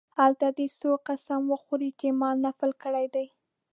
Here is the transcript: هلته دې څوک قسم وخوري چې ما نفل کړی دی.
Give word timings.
هلته 0.19 0.47
دې 0.57 0.67
څوک 0.79 0.99
قسم 1.07 1.41
وخوري 1.51 1.89
چې 1.99 2.07
ما 2.19 2.29
نفل 2.45 2.71
کړی 2.83 3.05
دی. 3.15 3.25